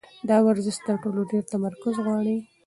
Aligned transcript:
دا 0.29 0.37
ورزش 0.45 0.77
تر 0.87 0.95
ټولو 1.03 1.21
ډېر 1.31 1.43
تمرکز 1.53 1.95
غواړي. 2.05 2.37